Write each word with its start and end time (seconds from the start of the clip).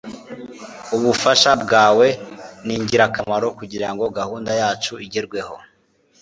Ubufasha 0.95 1.51
bwawe 1.63 2.07
ningirakamaro 2.65 3.47
kugirango 3.59 4.03
gahunda 4.17 4.51
yacu 4.61 4.93
igerweho. 5.05 5.55
(spockofvulcan) 5.55 6.19